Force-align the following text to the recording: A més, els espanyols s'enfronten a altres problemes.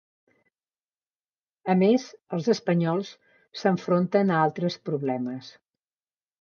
A 1.73 1.75
més, 1.81 2.07
els 2.39 2.49
espanyols 2.55 3.13
s'enfronten 3.63 4.33
a 4.33 4.43
altres 4.49 4.83
problemes. 4.91 5.55